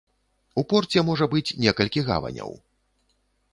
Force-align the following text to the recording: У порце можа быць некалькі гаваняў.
У 0.61 0.63
порце 0.71 1.03
можа 1.09 1.27
быць 1.35 1.55
некалькі 1.67 2.05
гаваняў. 2.11 2.51